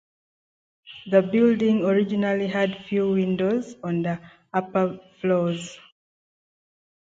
[1.11, 4.19] The building originally had few windows on the
[4.51, 5.77] upper floors.